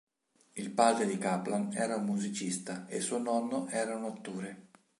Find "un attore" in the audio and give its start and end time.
3.95-4.69